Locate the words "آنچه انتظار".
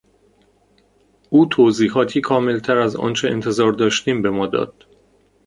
2.95-3.71